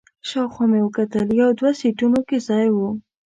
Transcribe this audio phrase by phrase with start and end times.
[0.29, 2.77] شاوخوا مې وکتل، یو دوه سیټونو کې ځای و.